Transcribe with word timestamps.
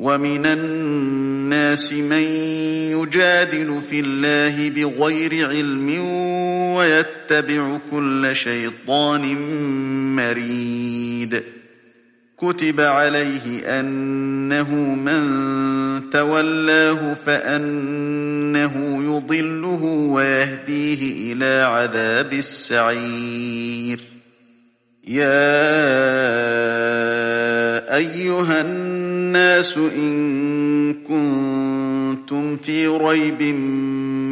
ومن 0.00 0.46
الناس 0.46 1.92
من 1.92 2.22
يجادل 2.96 3.80
في 3.90 4.00
الله 4.00 4.70
بغير 4.70 5.48
علم 5.48 6.00
ويتبع 6.74 7.78
كل 7.90 8.30
شيطان 8.32 9.36
مريد. 10.16 11.42
كتب 12.38 12.80
عليه 12.80 13.80
أنه 13.80 14.74
من 14.74 16.10
تولاه 16.10 17.14
فأنه 17.14 18.74
يضله 19.04 19.84
ويهديه 19.84 21.32
إلى 21.32 21.62
عذاب 21.62 22.32
السعير. 22.32 24.09
يا 25.08 25.30
أيها 27.96 28.60
الناس 28.60 29.76
إن 29.78 30.94
كنتم 30.94 32.56
في 32.56 32.86
ريب 32.86 33.42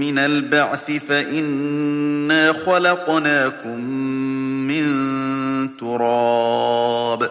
من 0.00 0.18
البعث 0.18 0.90
فإنا 0.90 2.52
خلقناكم 2.52 3.80
من 4.68 4.86
تراب 5.76 7.30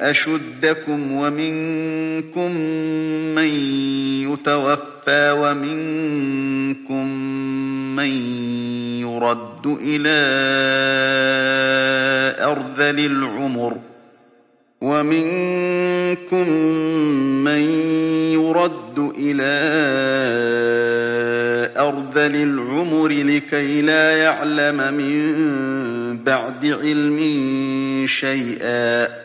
أشدكم 0.00 1.12
ومنكم 1.12 2.56
من 3.34 3.48
يتوفى 4.32 5.32
ومنكم 5.38 7.06
من 7.96 8.10
يرد 9.00 9.66
إلى 9.66 10.20
أرذل 12.44 13.06
العمر 13.06 13.76
ومنكم 14.80 16.50
من 17.44 17.60
يرد 18.32 19.12
إلى 19.18 19.54
أرذل 21.76 22.36
العمر 22.36 23.08
لكي 23.08 23.82
لا 23.82 24.16
يعلم 24.16 24.94
من 24.94 26.24
بعد 26.24 26.66
علم 26.82 27.20
شيئا 28.06 29.23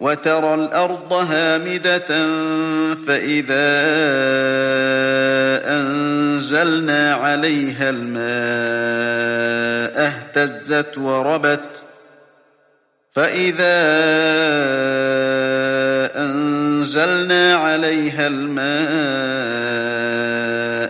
وترى 0.00 0.54
الأرض 0.54 1.12
هامدة 1.12 2.06
فإذا 3.06 3.68
أنزلنا 5.80 7.14
عليها 7.14 7.90
الماء 7.90 9.28
اهتزت 10.06 10.98
وربت 10.98 11.82
فإذا 13.12 13.78
أنزلنا 16.16 17.54
عليها 17.56 18.26
الماء 18.26 19.97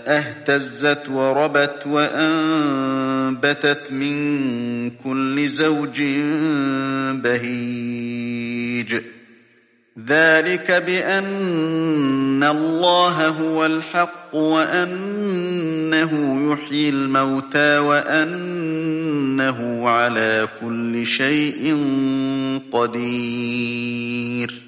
أهتزت 0.08 1.08
وربت 1.08 1.86
وأنبتت 1.86 3.92
من 3.92 4.90
كل 4.90 5.46
زوج 5.46 6.02
بهيج. 7.22 9.00
ذلك 10.06 10.82
بأن 10.86 12.42
الله 12.42 13.28
هو 13.28 13.66
الحق 13.66 14.34
وأنه 14.34 16.12
يحيي 16.52 16.88
الموتى 16.88 17.78
وأنه 17.78 19.88
على 19.88 20.48
كل 20.60 21.06
شيء 21.06 21.76
قدير. 22.72 24.67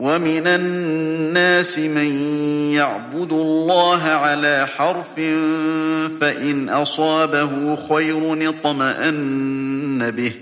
ومن 0.00 0.46
الناس 0.46 1.78
من 1.78 2.30
يعبد 2.74 3.32
الله 3.32 4.02
على 4.02 4.66
حرف 4.66 5.14
فإن 6.20 6.68
أصابه 6.68 7.76
خير 7.76 8.48
اطمأن 8.48 10.10
به. 10.10 10.32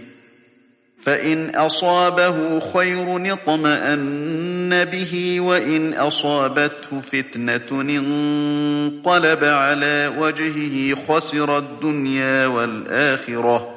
فإن 1.00 1.54
أصابه 1.54 2.60
خير 2.60 3.32
اطمأن 3.32 4.84
به 4.84 5.40
وإن 5.40 5.94
أصابته 5.94 7.00
فتنة 7.00 7.80
انقلب 7.80 9.44
على 9.44 10.12
وجهه 10.18 10.94
خسر 11.08 11.58
الدنيا 11.58 12.46
والآخرة. 12.46 13.74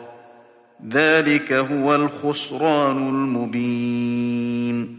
ذلك 0.91 1.53
هو 1.53 1.95
الخسران 1.95 2.97
المبين. 2.97 4.98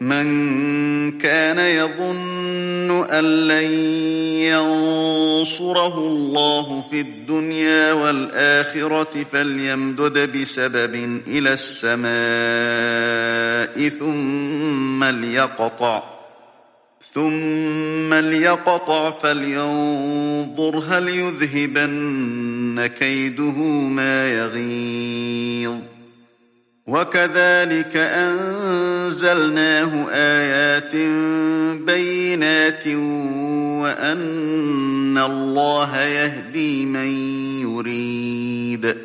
من 0.00 1.18
كان 1.18 1.58
يظن 1.58 3.06
أن 3.10 3.24
لن 3.48 3.70
ينصره 4.44 5.98
الله 5.98 6.80
في 6.80 7.00
الدنيا 7.00 7.92
والآخرة 7.92 9.24
فليمدد 9.32 10.38
بسبب 10.38 11.20
إلى 11.26 11.52
السماء 11.52 12.06
ثم 13.88 15.04
ليقطع 15.04 16.02
ثم 17.12 18.14
ليقطع 18.14 19.10
فلينظر 19.10 20.78
هل 20.78 21.08
يذهبن 21.08 22.86
كيده 22.86 23.58
ما 23.88 24.28
يغيظ. 24.28 25.95
وكذلك 26.86 27.96
أنزلناه 27.96 28.90
آيات 30.10 30.96
بينات 31.82 32.86
وأن 33.82 35.18
الله 35.18 36.00
يهدي 36.00 36.86
من 36.86 37.06
يريد. 37.60 38.96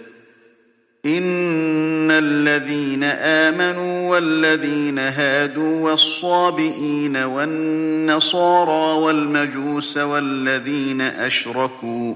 إن 1.06 2.12
الذين 2.12 3.04
آمنوا 3.04 4.10
والذين 4.10 5.00
هادوا 5.00 5.90
والصابئين 5.90 7.18
والنصارى 7.18 9.02
والمجوس 9.02 9.98
والذين 9.98 11.02
أشركوا 11.02 12.16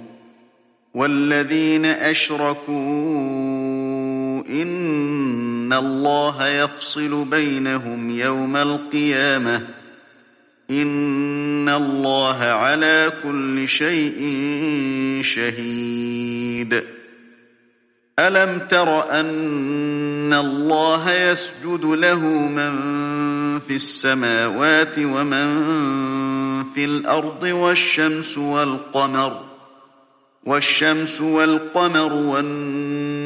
والذين 0.94 1.85
أشركوا 1.85 2.75
إن 4.50 5.14
الله 5.73 6.47
يفصل 6.47 7.25
بينهم 7.25 8.09
يوم 8.09 8.56
القيامة 8.56 9.67
إن 10.71 11.69
الله 11.69 12.38
على 12.44 13.12
كل 13.23 13.67
شيء 13.67 14.21
شهيد. 15.23 16.83
ألم 18.19 18.59
تر 18.67 19.19
أن 19.19 20.33
الله 20.33 21.12
يسجد 21.13 21.85
له 21.85 22.19
من 22.47 22.71
في 23.59 23.75
السماوات 23.75 25.00
ومن 25.00 25.47
في 26.63 26.85
الأرض 26.85 27.44
والشمس 27.44 28.38
والقمر 28.38 29.56
والشمس 30.45 31.21
والقمر 31.21 32.39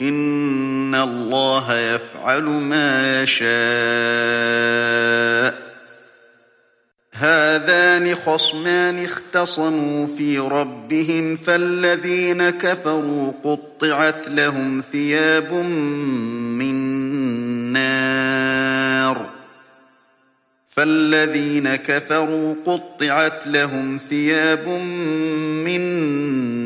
إن 0.00 0.94
الله 0.94 1.78
يفعل 1.78 2.42
ما 2.42 3.22
يشاء. 3.22 3.48
هذان 7.14 8.14
خصمان 8.14 9.04
اختصموا 9.04 10.06
في 10.06 10.38
ربهم 10.38 11.36
فالذين 11.36 12.50
كفروا 12.50 13.32
قطعت 13.44 14.28
لهم 14.28 14.82
ثياب 14.92 15.52
من 15.52 16.74
نار. 17.72 19.30
فالذين 20.68 21.76
كفروا 21.76 22.54
قطعت 22.66 23.46
لهم 23.46 23.96
ثياب 24.08 24.68
من 24.68 25.80
نار 25.80 26.57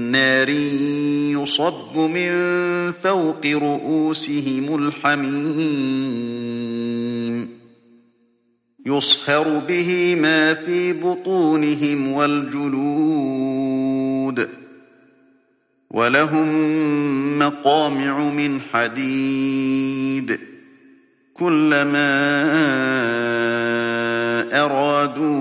يصب 1.43 1.99
من 1.99 2.31
فوق 2.91 3.47
رؤوسهم 3.47 4.75
الحميم. 4.75 6.03
يصهر 8.87 9.59
به 9.69 10.17
ما 10.21 10.55
في 10.55 10.93
بطونهم 10.93 12.13
والجلود. 12.13 14.49
ولهم 15.91 16.49
مقامع 17.39 18.31
من 18.31 18.61
حديد. 18.61 20.39
كلما 21.35 22.53
أرادوا 24.53 25.33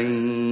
أن 0.00 0.31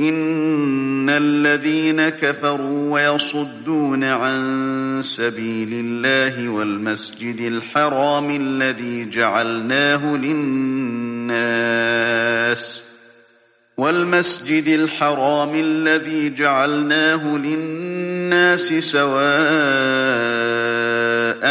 إن 0.00 1.10
الذين 1.10 2.08
كفروا 2.08 2.92
ويصدون 2.92 4.04
عن 4.04 5.00
سبيل 5.04 5.68
الله 5.72 6.48
والمسجد 6.48 7.40
الحرام 7.40 8.30
الذي 8.30 9.10
جعلناه 9.10 10.16
للناس 10.16 11.54
والمسجد 13.76 14.68
الحرام 14.68 15.54
الذي 15.54 16.34
جعلناه 16.34 17.36
للناس 17.36 18.72
سواء 18.72 19.14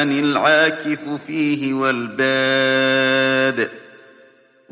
العاكف 0.04 1.10
فيه 1.28 1.74
والباد 1.74 3.70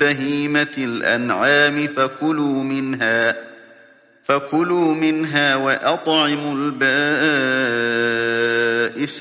بهيمة 0.00 0.74
الأنعام 0.78 1.86
فكلوا 1.86 2.62
منها 2.62 3.50
فكلوا 4.22 4.94
منها 4.94 5.56
وأطعموا 5.56 6.54
البائس 6.54 6.82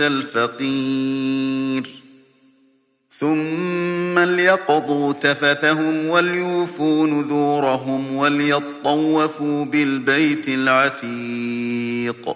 الفقير. 0.01 1.89
ثم 3.11 4.19
ليقضوا 4.19 5.13
تفثهم 5.13 6.05
وليوفوا 6.05 7.07
نذورهم 7.07 8.15
وليطوفوا 8.15 9.65
بالبيت 9.65 10.47
العتيق. 10.47 12.35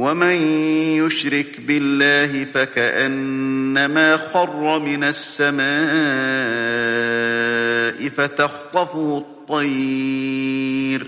ومن 0.00 0.36
يشرك 0.96 1.60
بالله 1.60 2.44
فكأنما 2.44 4.16
خر 4.16 4.78
من 4.78 5.04
السماء 5.04 5.60
فتخطفه 8.08 9.18
الطير 9.18 11.06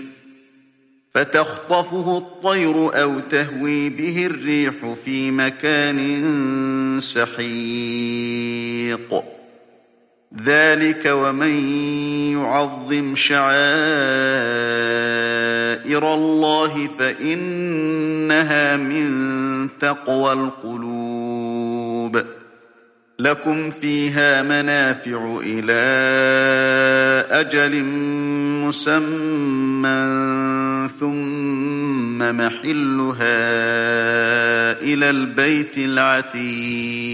فتخطفه 1.13 2.17
الطير 2.17 3.01
أو 3.01 3.19
تهوي 3.19 3.89
به 3.89 4.25
الريح 4.25 4.73
في 5.05 5.31
مكان 5.31 5.99
سحيق 7.01 8.13
ذلك 10.45 11.05
ومن 11.05 11.69
يعظم 12.33 13.15
شعائر 13.15 13.53
الله 15.97 16.87
فإنها 16.99 18.77
من 18.77 19.69
تقوى 19.79 20.33
القلوب. 20.33 22.23
لكم 23.19 23.69
فيها 23.69 24.41
منافع 24.41 25.41
إلى 25.45 25.83
أجل 27.31 27.83
مسمى 28.63 29.93
ثم 30.99 32.17
محلها 32.37 33.43
إلى 34.81 35.09
البيت 35.09 35.77
العتيق. 35.77 37.13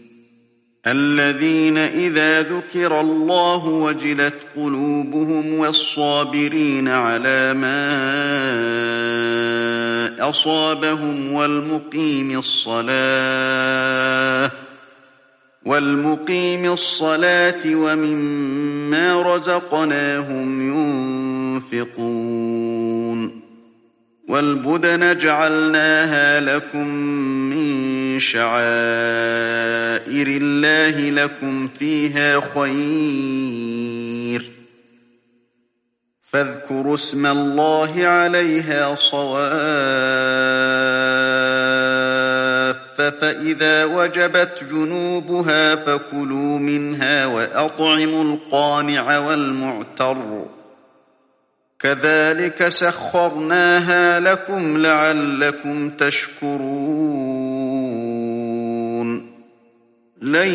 الذين 0.87 1.77
إذا 1.77 2.41
ذكر 2.41 3.01
الله 3.01 3.65
وجلت 3.65 4.33
قلوبهم 4.55 5.53
والصابرين 5.53 6.87
على 6.87 7.53
ما 7.53 7.81
أصابهم 10.29 11.31
والمقيم 11.33 12.39
الصلاة 12.39 13.71
والمقيم 15.65 16.73
الصلاة 16.73 17.75
ومما 17.75 19.21
رزقناهم 19.21 20.69
ينفقون 21.61 23.41
والبدن 24.27 25.17
جعلناها 25.17 26.39
لكم 26.39 26.87
من 27.49 28.00
شعائر 28.19 28.51
الله 30.27 31.09
لكم 31.09 31.67
فيها 31.67 32.41
خير. 32.55 34.51
فاذكروا 36.21 36.95
اسم 36.95 37.25
الله 37.25 38.07
عليها 38.07 38.95
صواف 38.95 39.41
فإذا 43.21 43.85
وجبت 43.85 44.63
جنوبها 44.71 45.75
فكلوا 45.75 46.59
منها 46.59 47.25
وأطعموا 47.25 48.23
القانع 48.23 49.17
والمعتر. 49.17 50.45
كذلك 51.79 52.67
سخرناها 52.67 54.19
لكم 54.19 54.77
لعلكم 54.77 55.89
تشكرون. 55.89 57.30
لن 60.21 60.47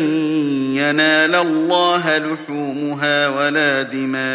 ينال 0.75 1.35
الله 1.35 2.17
لحومها 2.17 3.27
ولا 3.27 3.81
دماؤها 3.81 4.27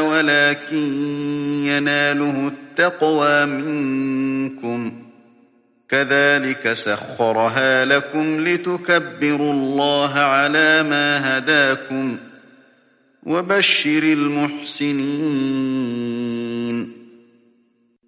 ولكن 0.00 0.76
يناله 1.66 2.48
التقوى 2.48 3.46
منكم. 3.46 4.92
كذلك 5.88 6.72
سخرها 6.72 7.84
لكم 7.84 8.48
لتكبروا 8.48 9.52
الله 9.52 10.18
على 10.18 10.82
ما 10.82 11.38
هداكم 11.38 12.16
ۖ 12.16 12.20
وبشر 13.22 14.02
المحسنين. 14.02 15.00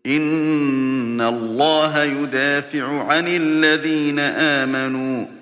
إن 0.07 1.21
الله 1.21 2.05
يدافع 2.05 3.03
عن 3.13 3.29
الذين 3.29 4.19
آمنوا 4.19 5.42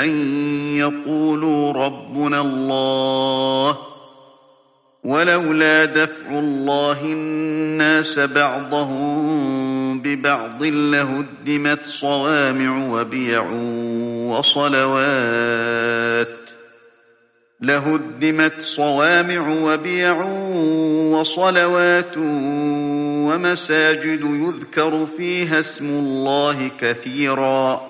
أن 0.00 0.08
يقولوا 0.76 1.72
ربنا 1.72 2.40
الله 2.40 3.78
ولولا 5.04 5.84
دفع 5.84 6.38
الله 6.38 7.04
الناس 7.04 8.18
بعضهم 8.18 10.00
ببعض 10.02 10.62
لهدمت 10.62 11.84
صوامع 11.86 12.88
وبيع 12.92 13.50
وصلوات 14.38 16.28
لهدمت 17.60 18.62
صوامع 18.62 19.48
وبيع 19.48 20.22
وصلوات 21.18 22.16
ومساجد 23.26 24.20
يذكر 24.24 25.06
فيها 25.06 25.60
اسم 25.60 25.88
الله 25.88 26.70
كثيرا 26.80 27.89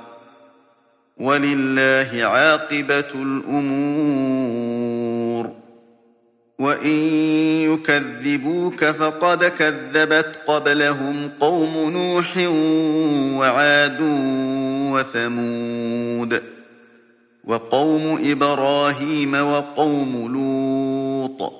ولله 1.21 2.23
عاقبة 2.23 3.13
الأمور. 3.15 4.81
وإن 6.61 6.97
يكذبوك 7.73 8.85
فقد 8.85 9.45
كذبت 9.45 10.39
قبلهم 10.47 11.31
قوم 11.39 11.91
نوح 11.91 12.37
وعاد 13.39 13.97
وثمود 14.93 16.41
وقوم 17.43 18.31
إبراهيم 18.31 19.33
وقوم 19.33 20.33
لوط 20.33 21.53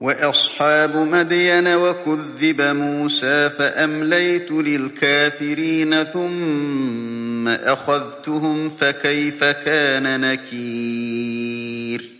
وأصحاب 0.00 0.96
مدين 0.96 1.68
وكذب 1.68 2.60
موسى 2.60 3.50
فأمليت 3.50 4.52
للكافرين 4.52 6.04
ثم 6.04 7.33
أخذتهم 7.48 8.68
فكيف 8.68 9.44
كان 9.44 10.20
نكير 10.20 12.10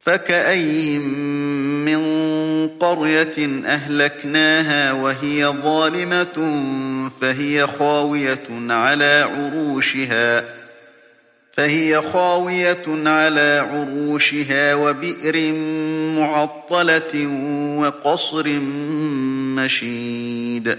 فكأي 0.00 0.98
من 0.98 2.02
قرية 2.68 3.64
أهلكناها 3.66 4.92
وهي 4.92 5.46
ظالمة 5.46 6.62
فهي 7.20 7.66
خاوية 7.66 8.48
على 8.50 9.28
عروشها 9.34 10.44
فهي 11.52 12.02
خاوية 12.12 12.84
على 13.06 13.68
عروشها 13.72 14.74
وبئر 14.74 15.52
معطلة 16.16 17.26
وقصر 17.78 18.48
مشيد 19.56 20.78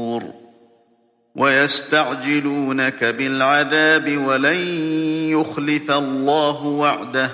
ويستعجلونك 1.61 3.03
بالعذاب 3.03 4.17
ولن 4.17 4.59
يخلف 5.29 5.91
الله 5.91 6.65
وعده 6.65 7.31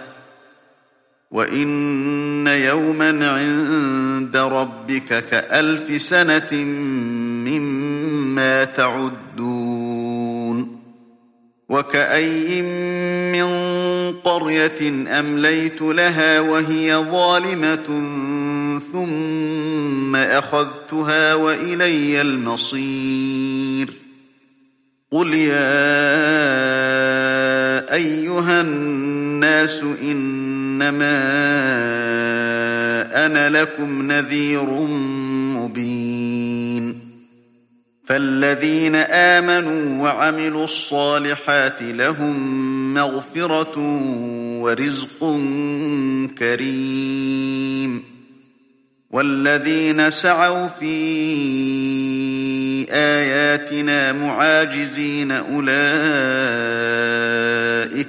وإن 1.31 2.47
يوما 2.47 3.29
عند 3.29 4.37
ربك 4.37 5.25
كألف 5.25 6.01
سنة 6.01 6.53
مما 7.47 8.63
تعدون 8.63 9.17
وكأي 11.69 12.61
من 13.31 13.47
قرية 14.13 15.07
أمليت 15.19 15.81
لها 15.81 16.39
وهي 16.39 16.95
ظالمة 16.95 17.85
ثم 18.93 20.15
أخذتها 20.15 21.33
وإلي 21.33 22.21
المصير 22.21 23.56
قل 25.11 25.33
يا 25.33 25.67
أيها 27.93 28.61
الناس 28.61 29.83
إنما 30.01 31.17
أنا 33.25 33.49
لكم 33.49 34.11
نذير 34.11 34.69
مبين 35.55 36.99
فالذين 38.05 38.95
آمنوا 38.95 40.03
وعملوا 40.03 40.63
الصالحات 40.63 41.81
لهم 41.81 42.93
مغفرة 42.93 43.79
ورزق 44.59 45.19
كريم 46.37 48.16
والذين 49.11 50.09
سعوا 50.09 50.67
في 50.67 50.85
آياتنا 52.91 54.11
معاجزين 54.11 55.31
أولئك 55.31 55.67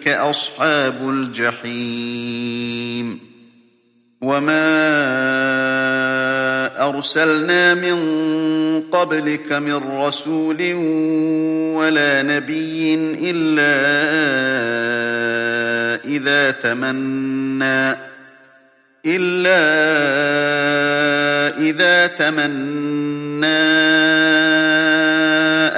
أصحاب 0.08 1.10
الجحيم. 1.10 2.78
وما 4.20 4.68
أرسلنا 6.88 7.74
من 7.74 7.98
قبلك 8.90 9.52
من 9.52 9.74
رسول 9.74 10.74
ولا 11.74 12.22
نبي 12.22 12.94
إلا 13.30 13.74
إذا 16.04 16.50
تمنى 16.50 18.07
إلا 19.06 19.58
إذا 21.58 22.06
تمنى 22.06 23.46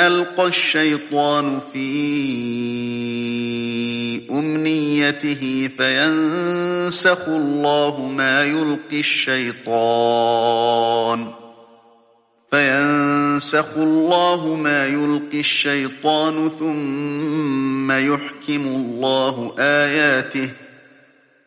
ألقى 0.06 0.46
الشيطان 0.46 1.60
في 1.72 1.90
أمنيته 4.30 5.70
فينسخ 5.78 7.28
الله 7.28 8.06
ما 8.06 8.44
يلقي 8.44 9.00
الشيطان 9.00 10.20
فينسخ 12.50 13.76
الله 13.76 14.54
ما 14.56 14.86
يلقي 14.86 15.40
الشيطان 15.40 16.50
ثم 16.58 17.92
يحكم 17.92 18.66
الله 18.66 19.54
آياته 19.58 20.50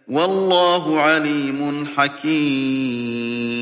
والله 0.08 1.02
عليم 1.02 1.86
حكيم. 1.98 3.54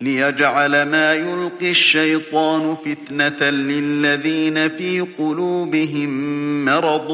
ليجعل 0.00 0.82
ما 0.82 1.14
يلقي 1.14 1.70
الشيطان 1.70 2.74
فتنة 2.74 3.50
للذين 3.50 4.68
في 4.68 5.00
قلوبهم 5.00 6.64
مرض 6.64 7.10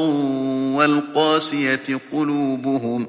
والقاسية 0.77 1.99
قلوبهم. 2.11 3.07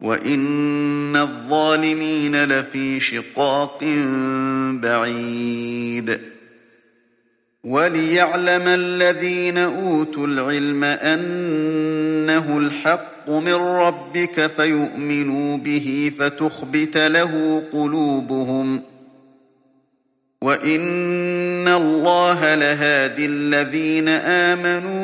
وإن 0.00 1.16
الظالمين 1.16 2.44
لفي 2.44 3.00
شقاق 3.00 3.84
بعيد. 4.82 6.20
وليعلم 7.64 8.62
الذين 8.66 9.58
أوتوا 9.58 10.26
العلم 10.26 10.84
أنه 12.30 12.58
الحق 12.58 13.30
من 13.30 13.54
ربك 13.54 14.46
فيؤمنوا 14.46 15.56
به 15.56 16.12
فتخبت 16.18 16.96
له 16.96 17.62
قلوبهم. 17.72 18.82
وَإِنَّ 20.44 21.68
اللَّهَ 21.68 22.54
لَهَادِ 22.54 23.16
الَّذِينَ 23.18 24.08
آمَنُوا 24.08 25.00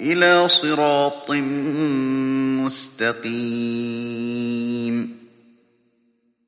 إِلَىٰ 0.00 0.48
صِرَاطٍ 0.48 1.30
مُّسْتَقِيمٍ. 2.60 3.28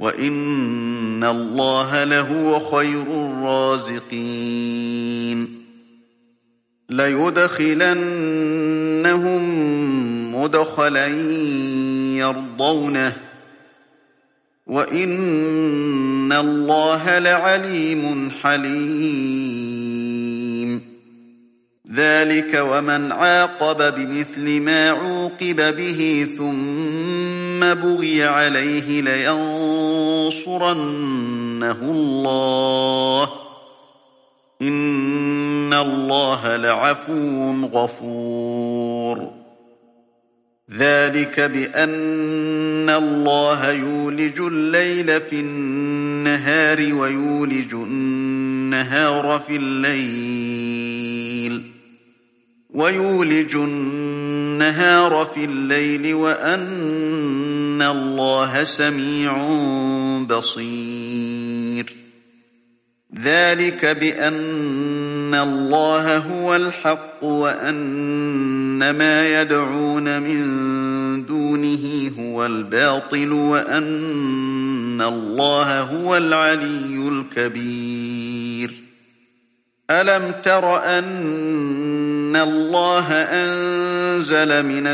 وَإِنَّ 0.00 1.24
اللَّهَ 1.24 2.04
لَهُوَ 2.04 2.60
خَيْرُ 2.60 3.02
الرَّازِقِينَ 3.30 4.30
لَيُدْخِلَنَّهُم 6.90 8.02
مُّدْخَلًا 10.42 11.06
يَرْضَوْنَهُ 12.16 13.10
ۗ 13.10 13.14
وَإِنَّ 14.66 16.32
اللَّهَ 16.32 17.18
لَعَلِيمٌ 17.18 18.30
حَلِيمٌ 18.42 19.60
ذَٰلِكَ 21.92 22.54
وَمَنْ 22.54 23.12
عَاقَبَ 23.12 23.94
بِمِثْلِ 23.94 24.60
مَا 24.60 24.90
عُوقِبَ 24.90 25.56
بِهِ 25.56 26.28
ثُمَّ 26.38 27.19
بُغِيَ 27.60 28.24
عَلَيْهِ 28.24 29.00
لَيَنصُرَنَّهُ 29.00 31.78
اللَّهُ 31.82 33.26
ۗ. 33.26 33.30
إِنَّ 34.62 35.74
اللَّهَ 35.74 36.56
لَعَفُوٌّ 36.56 37.64
غَفُورٌ. 37.64 39.30
ذَٰلِكَ 40.74 41.40
بِأَنَّ 41.40 42.90
اللَّهَ 42.90 43.70
يُولِجُ 43.70 44.40
اللَّيْلَ 44.40 45.20
فِي 45.20 45.40
النَّهَارِ 45.40 46.94
وَيُولِجُ 46.94 47.74
النَّهَارَ 47.74 49.38
فِي 49.46 49.56
اللَّيْلِ. 49.56 51.62
وَيُولِجُ 52.74 53.56
النَّهَارَ 53.56 55.24
فِي 55.34 55.44
اللَّيْلِ 55.44 56.14
وَأَنَّ 56.14 57.49
اللَّهَ 57.82 58.64
سَمِيعٌ 58.64 59.48
بَصِيرٌ. 60.24 61.96
ذَٰلِكَ 63.24 63.84
بِأَنَّ 63.86 65.34
اللَّهَ 65.34 66.16
هُوَ 66.18 66.56
الْحَقُّ 66.56 67.24
وَأَنَّ 67.24 68.90
مَا 68.98 69.42
يَدْعُونَ 69.42 70.22
مِن 70.22 71.26
دُونِهِ 71.26 72.10
هُوَ 72.18 72.46
الْبَاطِلُ 72.46 73.32
وَأَنَّ 73.32 75.02
اللَّهَ 75.02 75.80
هُوَ 75.80 76.16
الْعَلِيُّ 76.16 77.08
الْكَبِيرُ. 77.08 78.74
أَلَمْ 79.90 80.32
تَرَ 80.44 80.78
أَنَّ 80.98 82.36
اللَّهَ 82.36 83.12
أَنزَلَ 83.12 84.66
مِنَ 84.66 84.86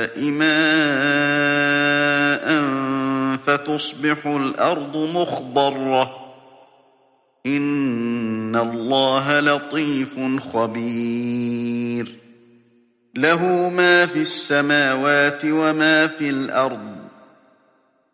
السَّمَاءِ 0.00 0.30
مَاءً 0.30 1.90
فتصبح 3.36 4.26
الأرض 4.26 4.96
مخضرة 4.96 6.32
إن 7.46 8.56
الله 8.56 9.40
لطيف 9.40 10.20
خبير 10.52 12.16
له 13.16 13.70
ما 13.70 14.06
في 14.06 14.20
السماوات 14.20 15.42
وما 15.44 16.06
في 16.06 16.30
الأرض 16.30 16.96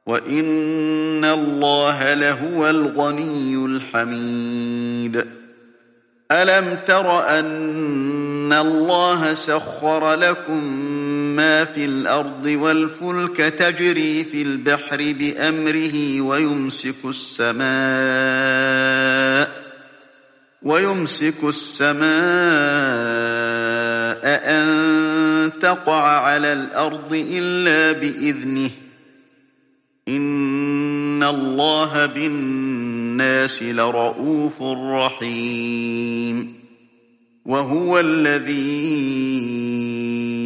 وإن 0.06 1.24
الله 1.24 2.14
لهو 2.14 2.70
الغني 2.70 3.66
الحميد 3.66 5.26
ألم 6.32 6.78
تر 6.86 7.38
أن 7.38 8.52
الله 8.52 9.34
سخر 9.34 10.14
لكم 10.14 10.95
مَا 11.36 11.64
فِي 11.64 11.84
الْأَرْضِ 11.84 12.46
وَالْفُلْكَ 12.46 13.36
تَجْرِي 13.36 14.24
فِي 14.24 14.42
الْبَحْرِ 14.42 14.96
بِأَمْرِهِ 14.96 16.20
وَيُمْسِكُ 16.20 17.04
السَّمَاءَ 17.04 17.66
ويمسك 20.66 21.44
السماء 21.44 22.10
أن 24.24 25.52
تقع 25.62 26.02
على 26.02 26.52
الأرض 26.52 27.14
إلا 27.30 28.00
بإذنه. 28.00 28.70
إن 30.08 31.22
الله 31.22 32.06
بالناس 32.06 33.62
لرؤوف 33.62 34.62
رحيم. 34.62 36.54
وهو 37.46 38.00
الذي 38.00 39.06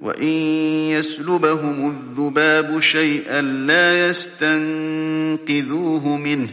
وإن 0.00 0.32
يسلبهم 0.92 1.90
الذباب 1.90 2.80
شيئا 2.80 3.42
لا 3.42 4.08
يستنقذوه 4.08 4.56
منه 6.16 6.48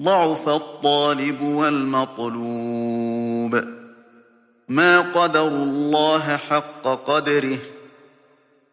ضعف 0.00 0.48
الطالب 0.48 1.42
والمطلوب. 1.42 2.84
ما 4.68 5.00
قدروا 5.00 5.64
الله 5.64 6.36
حق 6.36 6.82
قدره 6.82 7.58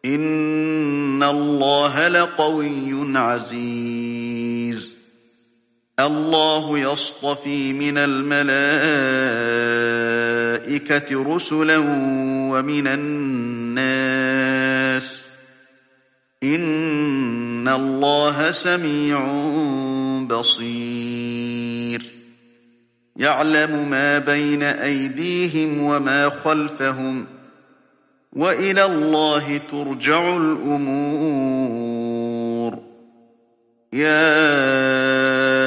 إن 0.04 1.22
الله 1.22 2.08
لقوي 2.08 3.18
عزيز. 3.18 4.98
الله 6.00 6.78
يصطفي 6.78 7.72
من 7.72 7.98
الملائكة 7.98 8.74
رسلا 11.34 11.78
ومن 12.52 12.86
الناس 12.86 13.27
إن 16.42 17.68
الله 17.68 18.50
سميع 18.50 19.20
بصير 20.30 22.12
يعلم 23.16 23.90
ما 23.90 24.18
بين 24.18 24.62
أيديهم 24.62 25.82
وما 25.82 26.28
خلفهم 26.28 27.26
وإلى 28.32 28.84
الله 28.84 29.58
ترجع 29.58 30.36
الأمور 30.36 31.58
يا 33.92 35.57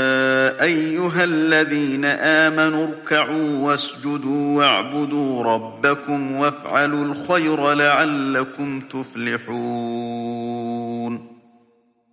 أيها 0.62 1.24
الذين 1.24 2.06
آمنوا 2.06 2.88
اركعوا 2.88 3.58
واسجدوا 3.58 4.58
واعبدوا 4.58 5.43
ربكم 5.43 6.32
وافعلوا 6.32 7.06
الخير 7.06 7.74
لعلكم 7.74 8.80
تفلحون. 8.80 10.32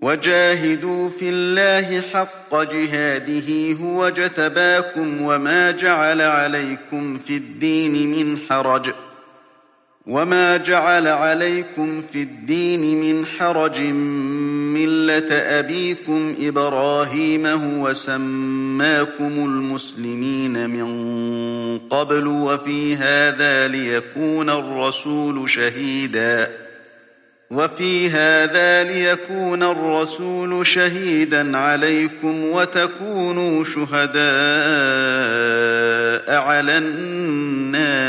وجاهدوا 0.03 1.09
في 1.09 1.29
الله 1.29 2.01
حق 2.01 2.63
جهاده 2.63 3.73
هو 3.73 4.09
جتباكم 4.09 5.23
وما 5.23 5.71
جعل 5.71 6.23
عليكم 6.23 7.19
في 7.19 7.37
الدين 7.37 8.11
من 8.11 8.39
حرج. 8.51 8.93
وما 10.07 10.57
جعل 10.57 11.07
عليكم 11.07 12.03
في 12.03 12.23
الدين 12.23 13.01
من 13.01 13.27
حرج 13.27 13.79
ملة 14.87 15.33
أبيكم 15.33 16.35
إبراهيم 16.41 17.47
هو 17.47 17.93
سماكم 17.93 19.33
المسلمين 19.33 20.71
من 20.71 21.79
قبل 21.79 22.27
وفي 22.27 22.97
هذا 22.97 23.69
ليكون 23.69 24.51
الرسول 24.51 25.51
شهيدا 25.51 26.51
وفي 27.51 28.11
هذا 28.11 28.85
ليكون 28.85 29.63
الرسول 29.63 30.67
شهيدا 30.67 31.59
عليكم 31.59 32.45
وتكونوا 32.45 33.65
شهداء 33.65 34.19
على 36.37 36.79
الناس 36.79 38.09